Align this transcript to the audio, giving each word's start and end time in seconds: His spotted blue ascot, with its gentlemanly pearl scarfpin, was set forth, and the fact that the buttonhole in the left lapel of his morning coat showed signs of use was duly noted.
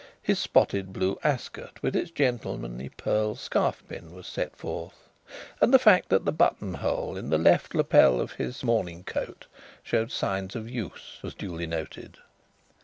His 0.23 0.39
spotted 0.39 0.91
blue 0.91 1.19
ascot, 1.23 1.83
with 1.83 1.95
its 1.95 2.09
gentlemanly 2.09 2.89
pearl 2.89 3.35
scarfpin, 3.35 4.11
was 4.15 4.25
set 4.25 4.55
forth, 4.55 5.09
and 5.61 5.71
the 5.71 5.77
fact 5.77 6.09
that 6.09 6.25
the 6.25 6.31
buttonhole 6.31 7.15
in 7.17 7.29
the 7.29 7.37
left 7.37 7.75
lapel 7.75 8.19
of 8.19 8.31
his 8.31 8.63
morning 8.63 9.03
coat 9.03 9.45
showed 9.83 10.11
signs 10.11 10.55
of 10.55 10.67
use 10.67 11.19
was 11.21 11.35
duly 11.35 11.67
noted. 11.67 12.17